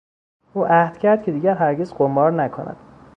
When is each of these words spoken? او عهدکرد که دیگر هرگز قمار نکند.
او 0.53 0.65
عهدکرد 0.65 1.23
که 1.23 1.31
دیگر 1.31 1.55
هرگز 1.55 1.93
قمار 1.93 2.31
نکند. 2.31 2.77